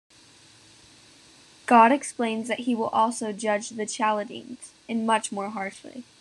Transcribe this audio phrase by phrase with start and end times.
[1.67, 6.03] God explains that He will also judge the Chaldeans, and much more harshly.